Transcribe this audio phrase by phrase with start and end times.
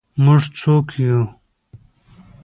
[0.23, 1.19] موږ څوک یو؟